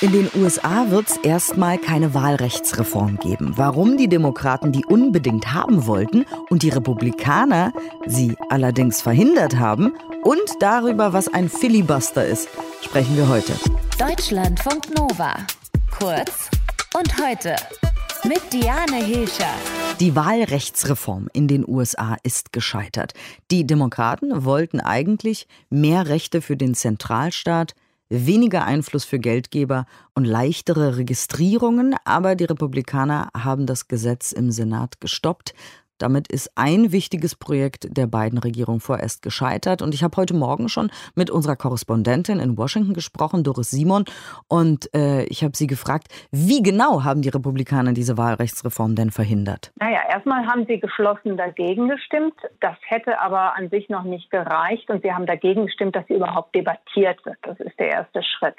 [0.00, 3.54] In den USA wird es erstmal keine Wahlrechtsreform geben.
[3.56, 7.72] Warum die Demokraten die unbedingt haben wollten und die Republikaner
[8.06, 9.92] sie allerdings verhindert haben
[10.22, 12.48] und darüber, was ein Filibuster ist,
[12.80, 13.54] sprechen wir heute.
[13.98, 15.34] Deutschlandfunk Nova.
[15.90, 16.48] Kurz
[16.96, 17.56] und heute
[18.22, 19.52] mit Diane Hilscher.
[19.98, 23.14] Die Wahlrechtsreform in den USA ist gescheitert.
[23.50, 27.74] Die Demokraten wollten eigentlich mehr Rechte für den Zentralstaat,
[28.08, 35.00] weniger Einfluss für Geldgeber und leichtere Registrierungen, aber die Republikaner haben das Gesetz im Senat
[35.00, 35.54] gestoppt.
[35.98, 39.82] Damit ist ein wichtiges Projekt der beiden Regierungen vorerst gescheitert.
[39.82, 44.04] Und ich habe heute Morgen schon mit unserer Korrespondentin in Washington gesprochen, Doris Simon.
[44.48, 49.72] Und äh, ich habe sie gefragt, wie genau haben die Republikaner diese Wahlrechtsreform denn verhindert?
[49.80, 52.34] Naja, erstmal haben sie geschlossen dagegen gestimmt.
[52.60, 54.90] Das hätte aber an sich noch nicht gereicht.
[54.90, 57.38] Und sie haben dagegen gestimmt, dass sie überhaupt debattiert wird.
[57.42, 58.56] Das ist der erste Schritt.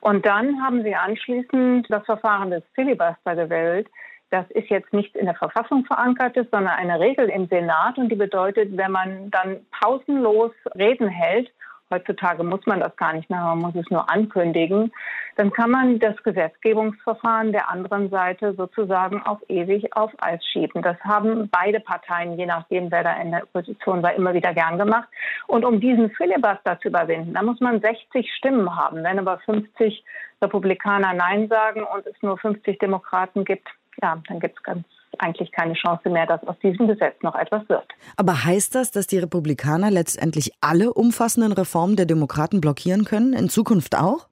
[0.00, 3.88] Und dann haben sie anschließend das Verfahren des Filibuster gewählt
[4.30, 8.16] das ist jetzt nicht in der Verfassung verankertes, sondern eine Regel im Senat und die
[8.16, 11.50] bedeutet, wenn man dann pausenlos Reden hält,
[11.90, 14.92] heutzutage muss man das gar nicht mehr, man muss es nur ankündigen,
[15.36, 20.82] dann kann man das Gesetzgebungsverfahren der anderen Seite sozusagen auf ewig auf Eis schieben.
[20.82, 24.78] Das haben beide Parteien, je nachdem, wer da in der Opposition war, immer wieder gern
[24.78, 25.08] gemacht.
[25.46, 29.02] Und um diesen Filibuster zu überwinden, da muss man 60 Stimmen haben.
[29.02, 30.04] Wenn aber 50
[30.42, 33.68] Republikaner Nein sagen und es nur 50 Demokraten gibt,
[34.02, 34.84] ja, dann gibt es ganz
[35.18, 37.86] eigentlich keine Chance mehr, dass aus diesem Gesetz noch etwas wird.
[38.16, 43.48] Aber heißt das, dass die Republikaner letztendlich alle umfassenden Reformen der Demokraten blockieren können, in
[43.48, 44.28] Zukunft auch?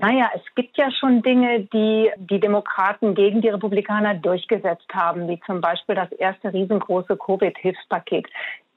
[0.00, 5.40] Naja, es gibt ja schon Dinge, die die Demokraten gegen die Republikaner durchgesetzt haben, wie
[5.44, 8.26] zum Beispiel das erste riesengroße Covid-Hilfspaket.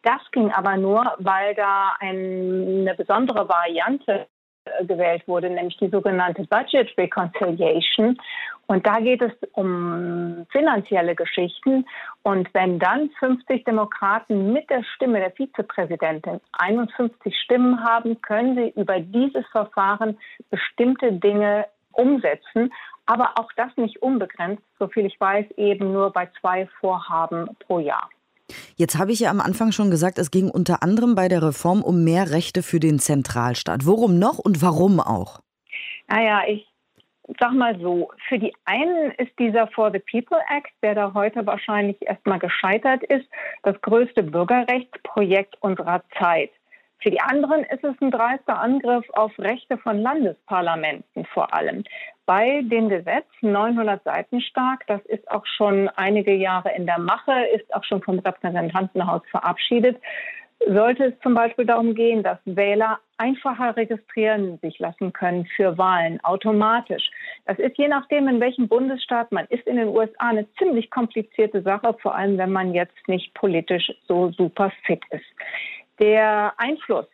[0.03, 4.25] Das ging aber nur, weil da eine besondere Variante
[4.65, 8.17] äh, gewählt wurde, nämlich die sogenannte Budget Reconciliation.
[8.71, 11.85] Und da geht es um finanzielle Geschichten.
[12.23, 18.79] Und wenn dann 50 Demokraten mit der Stimme der Vizepräsidentin 51 Stimmen haben, können sie
[18.79, 20.17] über dieses Verfahren
[20.49, 22.71] bestimmte Dinge umsetzen.
[23.07, 28.09] Aber auch das nicht unbegrenzt, soviel ich weiß, eben nur bei zwei Vorhaben pro Jahr.
[28.77, 31.81] Jetzt habe ich ja am Anfang schon gesagt, es ging unter anderem bei der Reform
[31.81, 33.85] um mehr Rechte für den Zentralstaat.
[33.85, 35.41] Worum noch und warum auch?
[36.07, 36.70] Naja, ich
[37.39, 41.45] sag mal so, für die einen ist dieser For the People Act, der da heute
[41.45, 43.27] wahrscheinlich erstmal gescheitert ist,
[43.63, 46.51] das größte Bürgerrechtsprojekt unserer Zeit.
[47.01, 51.83] Für die anderen ist es ein dreister Angriff auf Rechte von Landesparlamenten vor allem.
[52.27, 57.33] Bei dem Gesetz, 900 Seiten stark, das ist auch schon einige Jahre in der Mache,
[57.55, 59.99] ist auch schon vom Repräsentantenhaus verabschiedet,
[60.67, 66.23] sollte es zum Beispiel darum gehen, dass Wähler einfacher registrieren sich lassen können für Wahlen
[66.23, 67.09] automatisch.
[67.45, 71.61] Das ist je nachdem, in welchem Bundesstaat man ist in den USA eine ziemlich komplizierte
[71.61, 75.25] Sache, vor allem wenn man jetzt nicht politisch so super fit ist.
[75.99, 77.07] Der Einfluss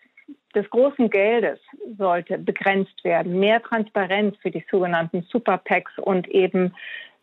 [0.56, 1.60] des großen Geldes
[1.98, 3.40] sollte begrenzt werden.
[3.40, 6.74] Mehr Transparenz für die sogenannten Super PACs und eben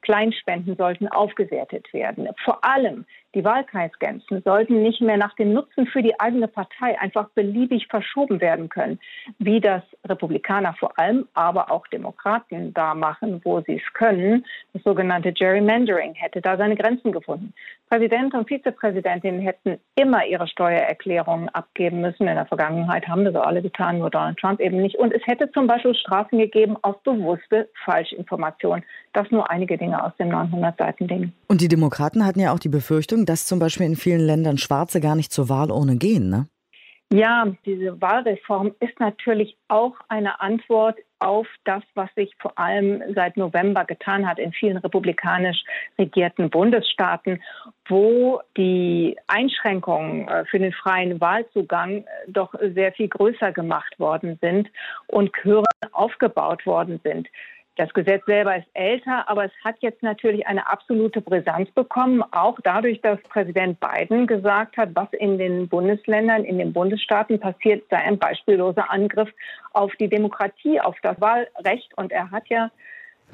[0.02, 2.28] Kleinspenden sollten aufgewertet werden.
[2.44, 7.28] Vor allem die Wahlkreisgrenzen sollten nicht mehr nach dem Nutzen für die eigene Partei einfach
[7.30, 9.00] beliebig verschoben werden können,
[9.38, 14.44] wie das Republikaner vor allem, aber auch Demokraten da machen, wo sie es können.
[14.72, 17.52] Das sogenannte Gerrymandering hätte da seine Grenzen gefunden.
[17.90, 22.26] Präsident und Vizepräsidentin hätten immer ihre Steuererklärungen abgeben müssen.
[22.26, 24.96] In der Vergangenheit haben das alle getan, nur Donald Trump eben nicht.
[24.96, 28.84] Und es hätte zum Beispiel Strafen gegeben auf bewusste Falschinformationen.
[29.12, 31.32] Das nur einige Dinge aus dem 900-Seiten-Ding.
[31.54, 35.00] Und die Demokraten hatten ja auch die Befürchtung, dass zum Beispiel in vielen Ländern Schwarze
[35.00, 36.48] gar nicht zur Wahlurne gehen, ne?
[37.12, 43.36] Ja, diese Wahlreform ist natürlich auch eine Antwort auf das, was sich vor allem seit
[43.36, 45.62] November getan hat in vielen republikanisch
[45.96, 47.40] regierten Bundesstaaten,
[47.88, 54.38] wo die Einschränkungen äh, für den freien Wahlzugang äh, doch sehr viel größer gemacht worden
[54.42, 54.68] sind
[55.06, 57.28] und Hürden aufgebaut worden sind.
[57.76, 62.56] Das Gesetz selber ist älter, aber es hat jetzt natürlich eine absolute Brisanz bekommen, auch
[62.62, 67.96] dadurch, dass Präsident Biden gesagt hat, was in den Bundesländern, in den Bundesstaaten passiert, sei
[67.96, 69.28] ein beispielloser Angriff
[69.72, 71.92] auf die Demokratie, auf das Wahlrecht.
[71.96, 72.70] Und er hat ja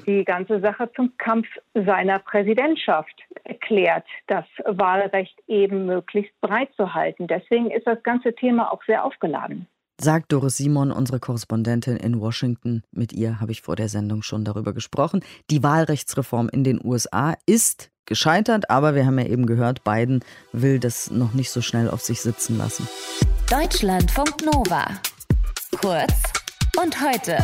[0.07, 7.27] die ganze Sache zum Kampf seiner Präsidentschaft erklärt, das Wahlrecht eben möglichst breit zu halten.
[7.27, 9.67] Deswegen ist das ganze Thema auch sehr aufgeladen
[10.03, 12.83] sagt Doris Simon, unsere Korrespondentin in Washington.
[12.91, 15.21] Mit ihr habe ich vor der Sendung schon darüber gesprochen.
[15.49, 20.79] Die Wahlrechtsreform in den USA ist gescheitert, aber wir haben ja eben gehört, Biden will
[20.79, 22.87] das noch nicht so schnell auf sich sitzen lassen.
[23.49, 24.85] Deutschlandfunk Nova.
[25.79, 26.13] Kurz
[26.77, 27.37] und heute.